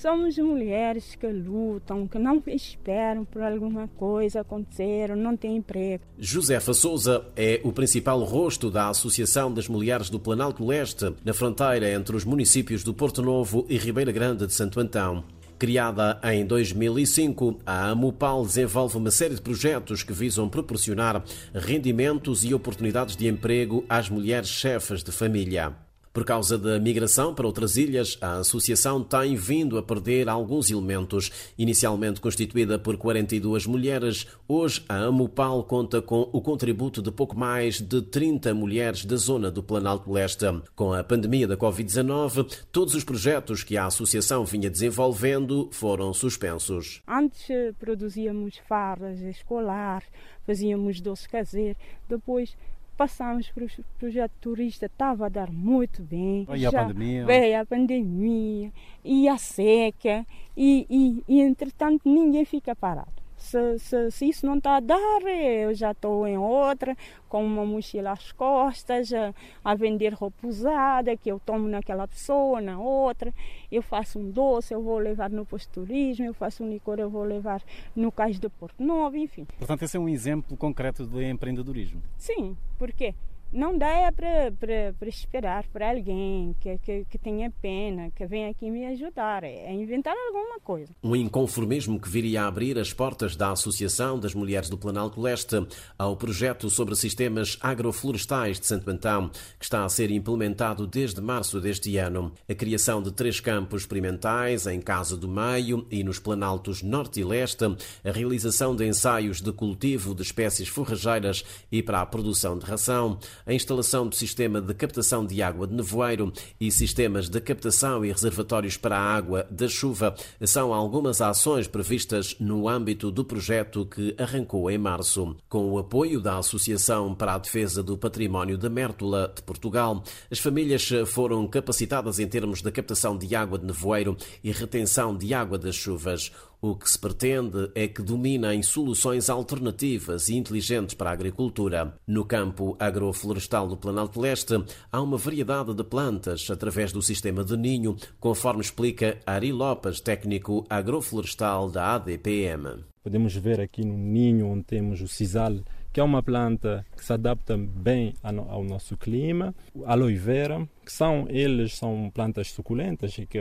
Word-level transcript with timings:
Somos 0.00 0.38
mulheres 0.38 1.16
que 1.16 1.26
lutam, 1.26 2.06
que 2.06 2.20
não 2.20 2.40
esperam 2.46 3.24
por 3.24 3.42
alguma 3.42 3.88
coisa 3.88 4.42
acontecer, 4.42 5.16
não 5.16 5.36
têm 5.36 5.56
emprego. 5.56 6.04
Josefa 6.16 6.72
Souza 6.72 7.26
é 7.34 7.60
o 7.64 7.72
principal 7.72 8.22
rosto 8.22 8.70
da 8.70 8.88
Associação 8.90 9.52
das 9.52 9.66
Mulheres 9.66 10.08
do 10.08 10.20
Planalto 10.20 10.64
Leste, 10.64 11.12
na 11.24 11.34
fronteira 11.34 11.90
entre 11.90 12.14
os 12.14 12.24
municípios 12.24 12.84
do 12.84 12.94
Porto 12.94 13.22
Novo 13.22 13.66
e 13.68 13.76
Ribeira 13.76 14.12
Grande 14.12 14.46
de 14.46 14.54
Santo 14.54 14.78
Antão. 14.78 15.24
Criada 15.58 16.20
em 16.22 16.46
2005, 16.46 17.58
a 17.66 17.88
Amupal 17.88 18.46
desenvolve 18.46 18.96
uma 18.96 19.10
série 19.10 19.34
de 19.34 19.42
projetos 19.42 20.04
que 20.04 20.12
visam 20.12 20.48
proporcionar 20.48 21.24
rendimentos 21.52 22.44
e 22.44 22.54
oportunidades 22.54 23.16
de 23.16 23.26
emprego 23.26 23.84
às 23.88 24.08
mulheres 24.08 24.48
chefes 24.48 25.02
de 25.02 25.10
família. 25.10 25.87
Por 26.18 26.24
causa 26.24 26.58
da 26.58 26.80
migração 26.80 27.32
para 27.32 27.46
outras 27.46 27.76
ilhas, 27.76 28.18
a 28.20 28.38
associação 28.38 29.04
tem 29.04 29.36
vindo 29.36 29.78
a 29.78 29.82
perder 29.84 30.28
alguns 30.28 30.68
elementos. 30.68 31.30
Inicialmente 31.56 32.20
constituída 32.20 32.76
por 32.76 32.96
42 32.96 33.66
mulheres, 33.66 34.26
hoje 34.48 34.84
a 34.88 34.96
Amupal 34.96 35.62
conta 35.62 36.02
com 36.02 36.28
o 36.32 36.40
contributo 36.40 37.00
de 37.00 37.12
pouco 37.12 37.38
mais 37.38 37.80
de 37.80 38.02
30 38.02 38.52
mulheres 38.52 39.04
da 39.04 39.14
zona 39.14 39.48
do 39.48 39.62
Planalto 39.62 40.10
Leste. 40.10 40.44
Com 40.74 40.92
a 40.92 41.04
pandemia 41.04 41.46
da 41.46 41.56
Covid-19, 41.56 42.64
todos 42.72 42.96
os 42.96 43.04
projetos 43.04 43.62
que 43.62 43.76
a 43.76 43.86
associação 43.86 44.44
vinha 44.44 44.68
desenvolvendo 44.68 45.68
foram 45.70 46.12
suspensos. 46.12 47.00
Antes 47.06 47.48
eh, 47.48 47.72
produzíamos 47.78 48.56
farras 48.68 49.20
escolares, 49.20 50.08
fazíamos 50.44 51.00
doce 51.00 51.28
caseiro, 51.28 51.78
depois 52.08 52.56
passamos 52.98 53.48
para 53.52 53.64
o 53.64 53.68
projeto 53.96 54.32
turista, 54.40 54.86
estava 54.86 55.26
a 55.26 55.28
dar 55.28 55.52
muito 55.52 56.02
bem. 56.02 56.44
E 56.52 56.66
a 56.66 56.72
pandemia? 56.72 57.24
Veio 57.24 57.60
a 57.60 57.64
pandemia, 57.64 58.72
e 59.04 59.28
a 59.28 59.38
seca, 59.38 60.26
e, 60.56 60.84
e, 60.90 61.24
e 61.28 61.40
entretanto 61.40 62.02
ninguém 62.04 62.44
fica 62.44 62.74
parado. 62.74 63.27
Se, 63.38 63.78
se, 63.78 64.10
se, 64.10 64.28
isso 64.28 64.44
não 64.44 64.58
está 64.58 64.76
a 64.76 64.80
dar, 64.80 65.22
eu 65.22 65.72
já 65.72 65.92
estou 65.92 66.26
em 66.26 66.36
outra, 66.36 66.96
com 67.28 67.44
uma 67.44 67.64
mochila 67.64 68.10
às 68.10 68.32
costas, 68.32 69.12
a, 69.12 69.32
a, 69.64 69.74
vender 69.74 70.12
roupa 70.12 70.46
usada, 70.46 71.16
que 71.16 71.30
eu 71.30 71.38
tomo 71.38 71.68
naquela 71.68 72.06
pessoa, 72.06 72.60
na 72.60 72.78
outra. 72.78 73.32
Eu 73.70 73.80
faço 73.80 74.18
um 74.18 74.30
doce, 74.30 74.74
eu 74.74 74.82
vou 74.82 74.98
levar 74.98 75.30
no 75.30 75.46
posto 75.46 75.70
turismo, 75.70 76.26
eu 76.26 76.34
faço 76.34 76.64
um 76.64 76.68
licor, 76.68 76.98
eu 76.98 77.08
vou 77.08 77.22
levar 77.22 77.62
no 77.94 78.10
cais 78.10 78.38
de 78.38 78.48
Porto 78.48 78.82
Novo, 78.82 79.16
enfim. 79.16 79.46
Portanto, 79.56 79.82
esse 79.82 79.96
é 79.96 80.00
um 80.00 80.08
exemplo 80.08 80.56
concreto 80.56 81.06
de 81.06 81.24
empreendedorismo. 81.24 82.02
Sim, 82.18 82.56
porque 82.76 83.14
não 83.58 83.76
dá 83.76 84.12
para, 84.14 84.52
para, 84.52 84.94
para 84.96 85.08
esperar 85.08 85.64
por 85.64 85.82
alguém 85.82 86.54
que, 86.60 86.78
que, 86.78 87.04
que, 87.10 87.18
tenha 87.18 87.50
pena, 87.50 88.08
que 88.12 88.24
venha 88.24 88.50
aqui 88.50 88.70
me 88.70 88.86
ajudar. 88.86 89.42
É 89.42 89.72
inventar 89.72 90.14
alguma 90.16 90.60
coisa. 90.60 90.94
Um 91.02 91.16
inconformismo 91.16 92.00
que 92.00 92.08
viria 92.08 92.44
a 92.44 92.46
abrir 92.46 92.78
as 92.78 92.92
portas 92.92 93.34
da 93.34 93.50
Associação 93.50 94.18
das 94.18 94.32
Mulheres 94.32 94.70
do 94.70 94.78
Planalto 94.78 95.20
Leste 95.20 95.66
ao 95.98 96.16
projeto 96.16 96.70
sobre 96.70 96.94
sistemas 96.94 97.58
agroflorestais 97.60 98.60
de 98.60 98.66
Santo 98.66 98.88
Antão, 98.88 99.28
que 99.58 99.64
está 99.64 99.84
a 99.84 99.88
ser 99.88 100.12
implementado 100.12 100.86
desde 100.86 101.20
março 101.20 101.60
deste 101.60 101.96
ano. 101.96 102.32
A 102.48 102.54
criação 102.54 103.02
de 103.02 103.10
três 103.10 103.40
campos 103.40 103.82
experimentais 103.82 104.68
em 104.68 104.80
Casa 104.80 105.16
do 105.16 105.26
Meio 105.26 105.84
e 105.90 106.04
nos 106.04 106.20
Planaltos 106.20 106.80
Norte 106.80 107.20
e 107.20 107.24
Leste, 107.24 107.64
a 108.04 108.12
realização 108.12 108.76
de 108.76 108.86
ensaios 108.86 109.40
de 109.40 109.52
cultivo 109.52 110.14
de 110.14 110.22
espécies 110.22 110.68
forrageiras 110.68 111.44
e 111.72 111.82
para 111.82 112.00
a 112.00 112.06
produção 112.06 112.56
de 112.56 112.64
ração, 112.64 113.18
a 113.48 113.54
instalação 113.54 114.06
do 114.06 114.14
sistema 114.14 114.60
de 114.60 114.74
captação 114.74 115.24
de 115.24 115.42
água 115.42 115.66
de 115.66 115.74
nevoeiro 115.74 116.30
e 116.60 116.70
sistemas 116.70 117.30
de 117.30 117.40
captação 117.40 118.04
e 118.04 118.12
reservatórios 118.12 118.76
para 118.76 118.98
a 118.98 119.16
água 119.16 119.46
da 119.50 119.66
chuva 119.66 120.14
são 120.42 120.74
algumas 120.74 121.22
ações 121.22 121.66
previstas 121.66 122.36
no 122.38 122.68
âmbito 122.68 123.10
do 123.10 123.24
projeto 123.24 123.86
que 123.86 124.14
arrancou 124.18 124.70
em 124.70 124.76
março. 124.76 125.34
Com 125.48 125.70
o 125.70 125.78
apoio 125.78 126.20
da 126.20 126.36
Associação 126.36 127.14
para 127.14 127.34
a 127.34 127.38
Defesa 127.38 127.82
do 127.82 127.96
Património 127.96 128.58
da 128.58 128.68
Mértola 128.68 129.32
de 129.34 129.42
Portugal, 129.42 130.04
as 130.30 130.38
famílias 130.38 130.86
foram 131.06 131.46
capacitadas 131.46 132.18
em 132.18 132.28
termos 132.28 132.60
de 132.60 132.70
captação 132.70 133.16
de 133.16 133.34
água 133.34 133.58
de 133.58 133.64
nevoeiro 133.64 134.14
e 134.44 134.52
retenção 134.52 135.16
de 135.16 135.32
água 135.32 135.56
das 135.56 135.74
chuvas. 135.74 136.30
O 136.60 136.74
que 136.74 136.90
se 136.90 136.98
pretende 136.98 137.70
é 137.72 137.86
que 137.86 138.02
dominem 138.02 138.64
soluções 138.64 139.30
alternativas 139.30 140.28
e 140.28 140.34
inteligentes 140.34 140.92
para 140.92 141.10
a 141.10 141.12
agricultura. 141.12 141.94
No 142.04 142.24
campo 142.24 142.76
agroflorestal 142.80 143.68
do 143.68 143.76
Planalto 143.76 144.20
Leste, 144.20 144.54
há 144.90 145.00
uma 145.00 145.16
variedade 145.16 145.72
de 145.72 145.84
plantas 145.84 146.50
através 146.50 146.90
do 146.92 147.00
sistema 147.00 147.44
de 147.44 147.56
ninho, 147.56 147.94
conforme 148.18 148.60
explica 148.60 149.20
Ari 149.24 149.52
Lopes, 149.52 150.00
técnico 150.00 150.66
agroflorestal 150.68 151.70
da 151.70 151.94
ADPM. 151.94 152.84
Podemos 153.04 153.36
ver 153.36 153.60
aqui 153.60 153.84
no 153.84 153.96
ninho 153.96 154.48
onde 154.48 154.64
temos 154.64 155.00
o 155.00 155.06
sisal, 155.06 155.60
que 155.92 156.00
é 156.00 156.02
uma 156.02 156.24
planta 156.24 156.84
que 156.96 157.04
se 157.04 157.12
adapta 157.12 157.56
bem 157.56 158.14
ao 158.20 158.64
nosso 158.64 158.96
clima, 158.96 159.54
aloe 159.86 160.16
vera, 160.16 160.68
que 160.84 160.92
são 160.92 161.26
eles 161.28 161.76
são 161.76 162.10
plantas 162.12 162.50
suculentas 162.50 163.16
e 163.16 163.26
que 163.26 163.38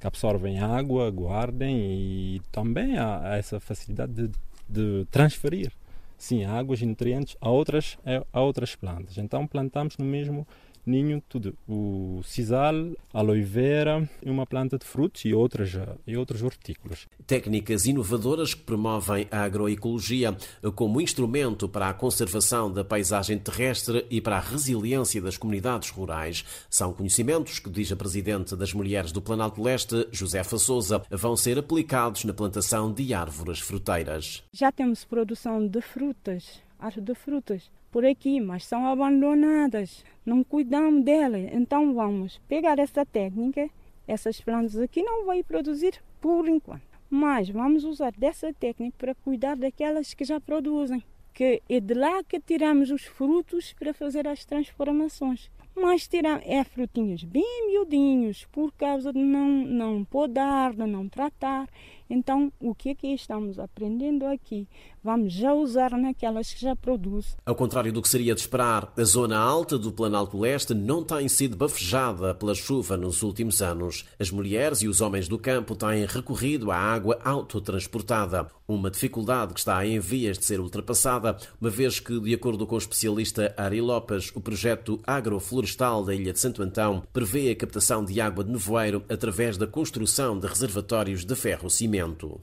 que 0.00 0.06
absorvem 0.06 0.58
água, 0.58 1.10
guardem 1.10 1.76
e 1.76 2.42
também 2.52 2.98
há, 2.98 3.36
essa 3.36 3.58
facilidade 3.60 4.12
de, 4.12 4.30
de 4.68 5.06
transferir 5.10 5.72
sim 6.16 6.44
águas 6.44 6.80
e 6.80 6.86
nutrientes 6.86 7.36
a 7.40 7.50
outras 7.50 7.98
a 8.32 8.40
outras 8.40 8.74
plantas. 8.74 9.18
Então 9.18 9.46
plantamos 9.46 9.96
no 9.98 10.04
mesmo 10.04 10.46
ninho 10.86 11.22
tudo. 11.28 11.54
O 11.68 12.20
sisal, 12.24 12.74
aloe 13.12 13.42
vera 13.42 14.08
e 14.22 14.30
uma 14.30 14.46
planta 14.46 14.78
de 14.78 14.84
frutos 14.84 15.24
e 15.24 15.34
outras, 15.34 15.72
e 16.06 16.16
outros 16.16 16.42
hortícolas. 16.42 17.06
Técnicas 17.26 17.86
inovadoras 17.86 18.54
que 18.54 18.62
promovem 18.62 19.26
a 19.30 19.42
agroecologia 19.42 20.36
como 20.74 21.00
instrumento 21.00 21.68
para 21.68 21.88
a 21.88 21.94
conservação 21.94 22.72
da 22.72 22.84
paisagem 22.84 23.38
terrestre 23.38 24.06
e 24.10 24.20
para 24.20 24.36
a 24.36 24.40
resiliência 24.40 25.20
das 25.20 25.36
comunidades 25.36 25.90
rurais. 25.90 26.44
São 26.68 26.92
conhecimentos 26.92 27.58
que, 27.58 27.70
diz 27.70 27.90
a 27.92 27.96
Presidente 27.96 28.56
das 28.56 28.72
Mulheres 28.72 29.12
do 29.12 29.22
Planalto 29.22 29.62
Leste, 29.62 30.06
Josefa 30.10 30.58
Souza, 30.58 31.02
vão 31.10 31.36
ser 31.36 31.58
aplicados 31.58 32.24
na 32.24 32.32
plantação 32.32 32.92
de 32.92 33.14
árvores 33.14 33.60
fruteiras. 33.60 34.42
Já 34.52 34.70
temos 34.70 35.04
produção 35.04 35.66
de 35.66 35.80
frutas, 35.80 36.60
árvores 36.78 37.04
de 37.04 37.14
frutas 37.14 37.70
por 37.90 38.04
aqui, 38.04 38.40
mas 38.40 38.66
são 38.66 38.86
abandonadas. 38.86 40.04
Não 40.26 40.42
cuidamos 40.42 41.04
delas. 41.04 41.48
Então 41.52 41.94
vamos 41.94 42.40
pegar 42.48 42.78
essa 42.78 43.06
técnica. 43.06 43.70
Essas 44.06 44.40
plantas 44.40 44.76
aqui 44.76 45.02
não 45.02 45.24
vão 45.24 45.42
produzir 45.44 46.02
por 46.20 46.48
enquanto. 46.48 46.82
Mas 47.08 47.48
vamos 47.48 47.84
usar 47.84 48.12
dessa 48.12 48.52
técnica 48.52 48.96
para 48.98 49.14
cuidar 49.14 49.56
daquelas 49.56 50.12
que 50.12 50.24
já 50.24 50.40
produzem. 50.40 51.04
Que 51.32 51.62
é 51.68 51.78
de 51.78 51.94
lá 51.94 52.22
que 52.24 52.40
tiramos 52.40 52.90
os 52.90 53.04
frutos 53.04 53.72
para 53.72 53.94
fazer 53.94 54.26
as 54.26 54.44
transformações. 54.44 55.50
Mas 55.76 56.06
tirar 56.06 56.40
é 56.44 56.62
frutinhos 56.62 57.24
bem 57.24 57.68
miudinhos 57.68 58.44
por 58.52 58.72
causa 58.72 59.12
de 59.12 59.18
não, 59.18 59.48
não 59.48 60.04
podar, 60.04 60.72
de 60.72 60.86
não 60.86 61.08
tratar. 61.08 61.68
Então, 62.08 62.52
o 62.60 62.74
que 62.74 62.90
é 62.90 62.94
que 62.94 63.08
estamos 63.08 63.58
aprendendo 63.58 64.26
aqui? 64.26 64.68
Vamos 65.02 65.32
já 65.32 65.52
usar 65.52 65.90
naquelas 65.92 66.52
que 66.52 66.60
já 66.60 66.76
produzem. 66.76 67.32
Ao 67.44 67.54
contrário 67.54 67.92
do 67.92 68.00
que 68.00 68.08
seria 68.08 68.34
de 68.34 68.40
esperar, 68.40 68.92
a 68.96 69.04
zona 69.04 69.38
alta 69.38 69.78
do 69.78 69.92
Planalto 69.92 70.38
Leste 70.38 70.74
não 70.74 71.02
tem 71.02 71.28
sido 71.28 71.56
bafejada 71.56 72.34
pela 72.34 72.54
chuva 72.54 72.96
nos 72.96 73.22
últimos 73.22 73.60
anos. 73.60 74.06
As 74.18 74.30
mulheres 74.30 74.82
e 74.82 74.88
os 74.88 75.00
homens 75.00 75.28
do 75.28 75.38
campo 75.38 75.74
têm 75.74 76.06
recorrido 76.06 76.70
à 76.70 76.76
água 76.76 77.18
autotransportada, 77.24 78.46
uma 78.66 78.90
dificuldade 78.90 79.52
que 79.52 79.60
está 79.60 79.84
em 79.86 79.98
vias 79.98 80.38
de 80.38 80.44
ser 80.44 80.58
ultrapassada, 80.60 81.36
uma 81.60 81.70
vez 81.70 82.00
que, 82.00 82.18
de 82.20 82.34
acordo 82.34 82.66
com 82.66 82.74
o 82.74 82.78
especialista 82.78 83.54
Ari 83.56 83.80
Lopes, 83.80 84.30
o 84.34 84.40
projeto 84.40 85.00
agroflorestal 85.06 86.04
da 86.04 86.14
Ilha 86.14 86.32
de 86.32 86.40
Santo 86.40 86.62
Antão 86.62 87.02
prevê 87.12 87.50
a 87.50 87.56
captação 87.56 88.04
de 88.04 88.20
água 88.20 88.42
de 88.42 88.50
nevoeiro 88.50 89.04
através 89.08 89.58
da 89.58 89.66
construção 89.66 90.38
de 90.38 90.46
reservatórios 90.46 91.24
de 91.24 91.34
ferro-cimento. 91.36 91.93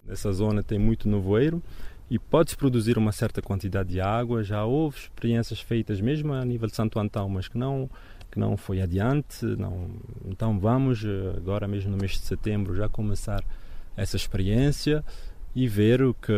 Essa 0.07 0.31
zona 0.31 0.63
tem 0.63 0.79
muito 0.79 1.09
nevoeiro 1.09 1.61
e 2.09 2.19
pode-se 2.19 2.57
produzir 2.57 2.97
uma 2.97 3.11
certa 3.11 3.41
quantidade 3.41 3.89
de 3.89 4.01
água. 4.01 4.43
Já 4.43 4.65
houve 4.65 4.97
experiências 4.97 5.61
feitas 5.61 6.01
mesmo 6.01 6.33
a 6.33 6.43
nível 6.43 6.67
de 6.67 6.75
Santo 6.75 6.99
Antão, 6.99 7.29
mas 7.29 7.47
que 7.47 7.57
não 7.57 7.89
que 8.29 8.39
não 8.39 8.55
foi 8.55 8.81
adiante. 8.81 9.45
Não. 9.45 9.89
Então 10.25 10.59
vamos 10.59 11.03
eh, 11.03 11.33
agora 11.37 11.67
mesmo 11.67 11.91
no 11.91 11.97
mês 11.97 12.11
de 12.11 12.19
setembro 12.19 12.75
já 12.75 12.87
começar 12.87 13.43
essa 13.95 14.15
experiência 14.15 15.03
e 15.53 15.67
ver 15.67 16.01
o 16.01 16.13
que 16.13 16.33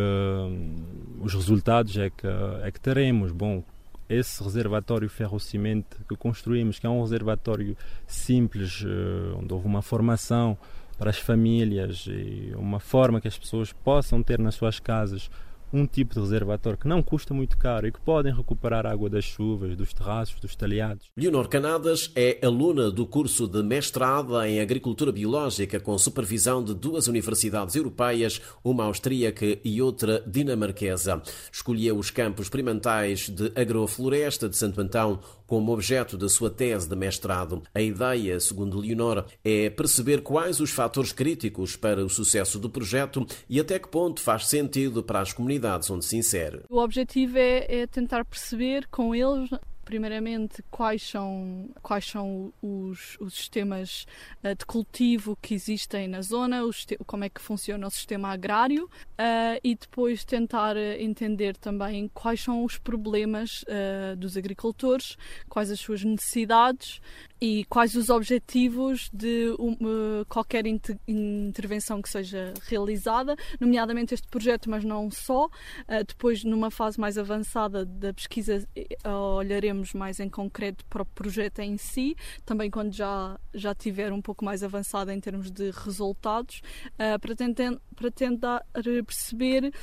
os 1.21 1.33
resultados 1.33 1.95
é 1.97 2.09
que 2.09 2.27
é 2.63 2.71
que 2.71 2.79
teremos. 2.79 3.31
Bom, 3.31 3.63
esse 4.09 4.43
reservatório 4.43 5.09
ferro-cimento 5.09 5.97
que 6.07 6.15
construímos, 6.15 6.77
que 6.77 6.85
é 6.85 6.89
um 6.89 7.01
reservatório 7.01 7.77
simples, 8.05 8.83
eh, 8.85 9.35
onde 9.39 9.53
houve 9.53 9.65
uma 9.65 9.81
formação 9.81 10.57
para 11.03 11.09
as 11.09 11.19
famílias 11.19 12.05
e 12.07 12.53
uma 12.55 12.79
forma 12.79 13.19
que 13.19 13.27
as 13.27 13.37
pessoas 13.37 13.73
possam 13.73 14.23
ter 14.23 14.39
nas 14.39 14.55
suas 14.55 14.79
casas 14.79 15.29
um 15.73 15.87
tipo 15.87 16.13
de 16.13 16.19
reservatório 16.19 16.77
que 16.77 16.87
não 16.87 17.01
custa 17.01 17.33
muito 17.33 17.57
caro 17.57 17.87
e 17.87 17.91
que 17.91 17.99
podem 17.99 18.31
recuperar 18.31 18.85
água 18.85 19.09
das 19.09 19.25
chuvas, 19.25 19.75
dos 19.75 19.91
terraços, 19.91 20.39
dos 20.39 20.55
talhados. 20.55 21.07
Leonor 21.17 21.49
Canadas 21.49 22.11
é 22.15 22.37
aluna 22.45 22.91
do 22.91 23.07
curso 23.07 23.47
de 23.47 23.63
mestrado 23.63 24.39
em 24.43 24.61
Agricultura 24.61 25.11
Biológica 25.11 25.79
com 25.79 25.97
supervisão 25.97 26.63
de 26.63 26.75
duas 26.75 27.07
universidades 27.07 27.75
europeias, 27.75 28.39
uma 28.63 28.83
austríaca 28.85 29.57
e 29.65 29.81
outra 29.81 30.23
dinamarquesa. 30.27 31.21
Escolheu 31.51 31.97
os 31.97 32.11
campos 32.11 32.45
experimentais 32.45 33.27
de 33.29 33.51
agrofloresta 33.55 34.47
de 34.47 34.55
Santo 34.55 34.79
Antão 34.79 35.19
como 35.47 35.73
objeto 35.73 36.17
da 36.17 36.29
sua 36.29 36.49
tese 36.49 36.87
de 36.87 36.95
mestrado. 36.95 37.61
A 37.73 37.81
ideia, 37.81 38.39
segundo 38.39 38.79
Leonor, 38.79 39.25
é 39.43 39.69
perceber 39.69 40.21
quais 40.21 40.59
os 40.59 40.71
fatores 40.71 41.11
críticos 41.11 41.75
para 41.75 42.03
o 42.03 42.09
sucesso 42.09 42.57
do 42.57 42.69
projeto 42.69 43.25
e 43.49 43.59
até 43.59 43.77
que 43.77 43.87
ponto 43.87 44.21
faz 44.21 44.47
sentido 44.47 45.03
para 45.03 45.19
as 45.19 45.33
comunidades 45.33 45.62
onde 45.89 46.05
se 46.05 46.17
insere. 46.17 46.63
O 46.69 46.79
objetivo 46.79 47.37
é, 47.37 47.81
é 47.81 47.87
tentar 47.87 48.25
perceber 48.25 48.87
com 48.87 49.13
eles 49.13 49.49
primeiramente 49.83 50.63
quais 50.71 51.03
são, 51.03 51.69
quais 51.81 52.05
são 52.05 52.53
os, 52.61 53.17
os 53.19 53.33
sistemas 53.33 54.05
uh, 54.43 54.55
de 54.55 54.65
cultivo 54.65 55.37
que 55.41 55.53
existem 55.53 56.07
na 56.07 56.21
zona, 56.21 56.61
como 57.05 57.23
é 57.23 57.29
que 57.29 57.41
funciona 57.41 57.85
o 57.85 57.91
sistema 57.91 58.29
agrário 58.29 58.85
uh, 58.85 59.59
e 59.63 59.75
depois 59.75 60.23
tentar 60.23 60.77
entender 60.77 61.57
também 61.57 62.09
quais 62.13 62.41
são 62.41 62.63
os 62.63 62.77
problemas 62.77 63.63
uh, 63.63 64.15
dos 64.15 64.37
agricultores, 64.37 65.17
quais 65.49 65.69
as 65.69 65.79
suas 65.79 66.03
necessidades 66.03 67.01
e 67.43 67.65
quais 67.65 67.93
os 67.93 68.09
objetivos 68.09 69.09
de 69.11 69.53
uma, 69.59 70.23
qualquer 70.29 70.65
inter, 70.65 70.97
intervenção 71.05 72.01
que 72.01 72.07
seja 72.07 72.53
realizada, 72.69 73.35
nomeadamente 73.59 74.13
este 74.13 74.29
projeto, 74.29 74.69
mas 74.69 74.85
não 74.85 75.11
só. 75.11 75.47
Uh, 75.47 76.05
depois, 76.07 76.45
numa 76.45 76.71
fase 76.71 76.97
mais 76.97 77.17
avançada 77.17 77.83
da 77.85 78.13
pesquisa, 78.13 78.65
uh, 79.05 79.09
olharemos 79.35 79.93
mais 79.93 80.21
em 80.21 80.29
concreto 80.29 80.85
para 80.85 81.01
o 81.01 81.05
projeto 81.05 81.59
em 81.59 81.75
si, 81.75 82.15
também 82.45 82.71
quando 82.71 82.93
já, 82.93 83.37
já 83.53 83.75
tiver 83.75 84.13
um 84.13 84.21
pouco 84.21 84.45
mais 84.45 84.63
avançado 84.63 85.11
em 85.11 85.19
termos 85.19 85.51
de 85.51 85.69
resultados, 85.71 86.61
uh, 86.93 87.19
para, 87.19 87.35
tentar, 87.35 87.77
para 87.93 88.09
tentar 88.09 88.65
perceber 89.05 89.73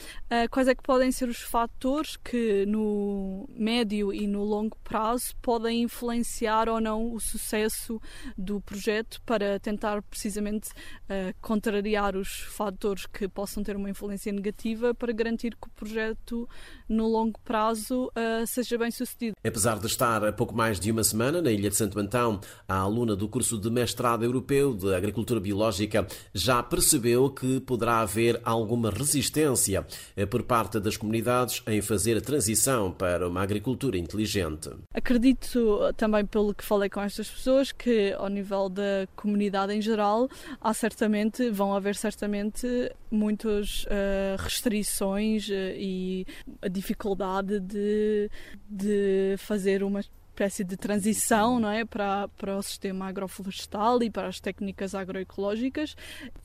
quais 0.51 0.67
é 0.67 0.75
que 0.75 0.83
podem 0.83 1.13
ser 1.13 1.29
os 1.29 1.41
fatores 1.43 2.17
que 2.17 2.65
no 2.67 3.47
médio 3.51 4.15
e 4.15 4.27
no 4.27 4.45
longo 4.45 4.77
prazo 4.83 5.35
podem 5.43 5.83
influenciar 5.83 6.69
ou 6.69 6.81
não 6.81 7.13
o 7.13 7.21
sucesso 7.21 7.50
sucesso 7.51 8.01
do 8.39 8.61
projeto 8.61 9.21
para 9.27 9.59
tentar 9.59 10.03
precisamente 10.03 10.71
uh, 10.71 11.35
contrariar 11.41 12.17
os 12.17 12.29
fatores 12.29 13.07
que 13.07 13.27
possam 13.29 13.63
ter 13.63 13.77
uma 13.77 13.91
influência 13.91 14.33
negativa 14.33 14.95
para 14.95 15.13
garantir 15.13 15.57
que 15.57 15.67
o 15.67 15.71
projeto 15.71 16.49
no 16.89 17.09
longo 17.09 17.39
prazo 17.41 18.07
uh, 18.07 18.47
seja 18.47 18.79
bem 18.79 18.91
sucedido. 18.91 19.37
Apesar 19.45 19.79
de 19.79 19.87
estar 19.87 20.25
a 20.25 20.33
pouco 20.33 20.55
mais 20.55 20.79
de 20.79 20.91
uma 20.91 21.03
semana 21.03 21.43
na 21.43 21.51
Ilha 21.51 21.71
de 21.71 21.77
Santo 21.77 21.99
Antão, 21.99 22.41
a 22.69 22.77
aluna 22.77 23.17
do 23.17 23.29
curso 23.29 23.59
de 23.59 23.71
mestrado 23.71 24.25
europeu 24.25 24.75
de 24.75 24.95
Agricultura 24.95 25.41
Biológica 25.41 26.07
já 26.33 26.63
percebeu 26.63 27.31
que 27.31 27.61
poderá 27.61 28.01
haver 28.01 28.41
alguma 28.45 28.91
resistência 28.91 29.87
eh, 30.17 30.27
por 30.27 30.43
parte 30.45 30.79
das 30.79 30.97
comunidades 30.97 31.63
em 31.67 31.81
fazer 31.83 32.17
a 32.17 32.21
transição 32.21 32.93
para 32.93 33.29
uma 33.29 33.43
agricultura 33.43 33.99
inteligente. 33.99 34.71
Acredito 34.95 35.93
também 35.97 36.25
pelo 36.25 36.55
que 36.55 36.65
falei 36.65 36.89
com 36.89 37.01
estas 37.01 37.29
pessoas 37.29 37.40
que 37.73 38.13
ao 38.13 38.29
nível 38.29 38.69
da 38.69 39.07
comunidade 39.17 39.73
em 39.73 39.81
geral 39.81 40.29
há 40.61 40.75
certamente 40.75 41.51
vão 41.51 41.75
haver 41.75 41.97
certamente 41.97 42.67
muitas 43.11 43.85
uh, 43.85 44.37
restrições 44.39 45.49
uh, 45.49 45.53
e 45.77 46.27
a 46.63 46.69
dificuldade 46.69 47.61
de, 47.61 48.31
de 48.69 49.35
fazer 49.39 49.83
uma 49.83 50.01
espécie 50.41 50.65
de 50.65 50.77
transição 50.77 51.61
não 51.61 51.71
é, 51.71 51.85
para, 51.85 52.27
para 52.29 52.57
o 52.57 52.63
sistema 52.63 53.07
agroflorestal 53.09 54.03
e 54.03 54.11
para 54.11 54.29
as 54.29 54.41
técnicas 54.41 54.95
agroecológicas. 54.95 55.95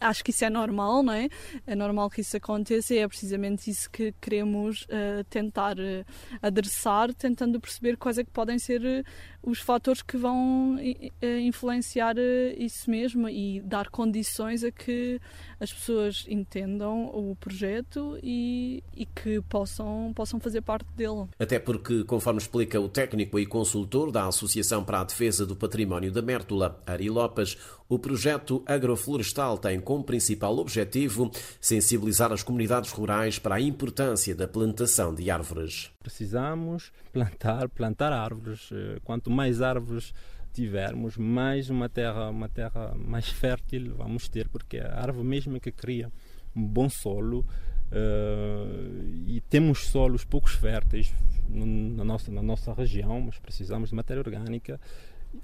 Acho 0.01 0.23
que 0.23 0.31
isso 0.31 0.43
é 0.43 0.49
normal, 0.49 1.01
não 1.01 1.13
é? 1.13 1.29
É 1.65 1.75
normal 1.75 2.09
que 2.09 2.19
isso 2.19 2.35
aconteça 2.35 2.93
e 2.93 2.97
é 2.97 3.07
precisamente 3.07 3.69
isso 3.69 3.89
que 3.89 4.13
queremos 4.19 4.81
uh, 4.83 5.23
tentar 5.29 5.77
uh, 5.77 6.05
adressar, 6.41 7.13
tentando 7.13 7.59
perceber 7.59 7.95
quais 7.95 8.17
é 8.17 8.23
que 8.25 8.31
podem 8.31 8.59
ser 8.59 8.81
uh, 8.81 9.03
os 9.41 9.59
fatores 9.59 10.01
que 10.01 10.17
vão 10.17 10.75
influenciar 11.21 12.15
isso 12.57 12.89
mesmo 12.89 13.29
e 13.29 13.61
dar 13.61 13.89
condições 13.89 14.63
a 14.63 14.71
que 14.71 15.21
as 15.59 15.71
pessoas 15.71 16.25
entendam 16.27 17.05
o 17.13 17.35
projeto 17.35 18.17
e, 18.23 18.83
e 18.95 19.05
que 19.05 19.39
possam, 19.41 20.11
possam 20.15 20.39
fazer 20.39 20.61
parte 20.61 20.87
dele. 20.95 21.27
Até 21.37 21.59
porque, 21.59 22.03
conforme 22.05 22.39
explica 22.39 22.81
o 22.81 22.89
técnico 22.89 23.37
e 23.37 23.45
consultor 23.45 23.84
da 24.11 24.27
Associação 24.27 24.83
para 24.83 25.01
a 25.01 25.03
Defesa 25.03 25.45
do 25.45 25.55
Património 25.55 26.11
da 26.11 26.21
Mértola, 26.21 26.81
Ari 26.85 27.09
Lopes, 27.09 27.57
o 27.87 27.99
projeto 27.99 28.63
agroflorestal 28.65 29.57
tem 29.57 29.79
como 29.79 30.03
principal 30.03 30.57
objetivo 30.57 31.31
sensibilizar 31.61 32.31
as 32.31 32.43
comunidades 32.43 32.91
rurais 32.91 33.37
para 33.37 33.55
a 33.55 33.61
importância 33.61 34.35
da 34.35 34.47
plantação 34.47 35.13
de 35.13 35.29
árvores. 35.29 35.91
Precisamos 36.01 36.91
plantar, 37.13 37.69
plantar 37.69 38.11
árvores. 38.11 38.69
Eh, 38.71 38.97
quanto 39.03 39.29
mais 39.29 39.61
árvores 39.61 40.13
tivermos, 40.51 41.17
mais 41.17 41.69
uma 41.69 41.87
terra, 41.87 42.29
uma 42.29 42.49
terra 42.49 42.95
mais 42.97 43.27
fértil 43.29 43.93
vamos 43.95 44.27
ter, 44.27 44.47
porque 44.47 44.79
a 44.79 44.99
árvore 44.99 45.27
mesmo 45.27 45.57
é 45.57 45.59
que 45.59 45.71
cria 45.71 46.11
um 46.55 46.65
bom 46.65 46.89
solo 46.89 47.45
uh, 47.91 49.03
e 49.27 49.41
temos 49.49 49.87
solos 49.87 50.23
poucos 50.23 50.53
férteis 50.53 51.13
na 51.49 52.03
nossa, 52.03 52.31
na 52.31 52.41
nossa 52.41 52.73
região, 52.73 53.21
mas 53.21 53.37
precisamos 53.39 53.89
de 53.89 53.95
matéria 53.95 54.21
orgânica. 54.21 54.79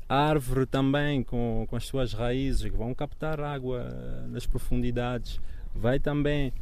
A 0.07 0.15
árvore 0.15 0.65
também 0.65 1.23
com, 1.23 1.65
com 1.69 1.75
as 1.75 1.85
suas 1.85 2.13
raízes 2.13 2.63
que 2.63 2.77
vão 2.77 2.93
captar 2.93 3.39
água 3.39 3.83
nas 4.29 4.45
profundidades, 4.45 5.39
vai 5.75 5.99
também 5.99 6.53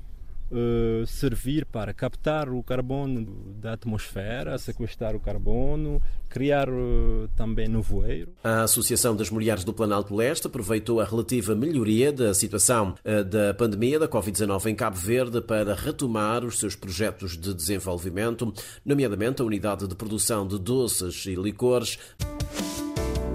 uh, 0.51 1.05
servir 1.05 1.65
para 1.65 1.93
captar 1.93 2.49
o 2.49 2.61
carbono 2.63 3.25
da 3.59 3.73
atmosfera, 3.73 4.57
sequestrar 4.57 5.15
o 5.15 5.19
carbono, 5.19 6.01
criar 6.27 6.69
uh, 6.69 7.29
também 7.35 7.67
nevoeiro. 7.67 8.33
A 8.43 8.63
Associação 8.63 9.15
das 9.15 9.29
Mulheres 9.29 9.63
do 9.63 9.73
Planalto 9.73 10.15
Leste 10.15 10.47
aproveitou 10.47 10.99
a 10.99 11.05
relativa 11.05 11.55
melhoria 11.55 12.11
da 12.11 12.33
situação 12.33 12.95
uh, 13.05 13.23
da 13.23 13.53
pandemia 13.53 13.99
da 13.99 14.07
Covid-19 14.07 14.67
em 14.67 14.75
Cabo 14.75 14.97
Verde 14.97 15.41
para 15.41 15.73
retomar 15.73 16.43
os 16.45 16.59
seus 16.59 16.75
projetos 16.75 17.37
de 17.37 17.53
desenvolvimento, 17.53 18.53
nomeadamente 18.85 19.41
a 19.41 19.45
unidade 19.45 19.87
de 19.87 19.95
produção 19.95 20.47
de 20.47 20.59
doces 20.59 21.25
e 21.25 21.35
licores. 21.35 21.97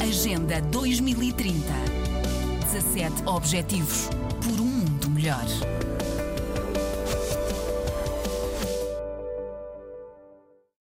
Agenda 0.01 0.61
2030 0.61 1.95
17 2.75 3.23
Objetivos 3.27 4.09
por 4.43 4.61
um 4.61 4.67
mundo 4.67 5.09
melhor. 5.09 5.45